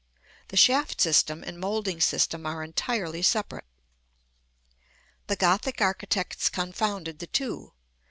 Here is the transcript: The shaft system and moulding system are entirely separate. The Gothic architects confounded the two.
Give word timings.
The 0.47 0.57
shaft 0.57 0.99
system 0.99 1.43
and 1.43 1.59
moulding 1.59 2.01
system 2.01 2.47
are 2.47 2.63
entirely 2.63 3.21
separate. 3.21 3.67
The 5.27 5.35
Gothic 5.35 5.79
architects 5.79 6.49
confounded 6.49 7.19
the 7.19 7.27
two. 7.27 7.73